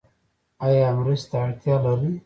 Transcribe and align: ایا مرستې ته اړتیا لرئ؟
ایا 0.65 0.87
مرستې 0.97 1.29
ته 1.33 1.37
اړتیا 1.45 1.75
لرئ؟ 1.83 2.09